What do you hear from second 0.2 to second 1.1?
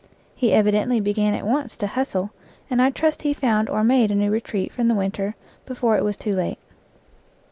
He evidently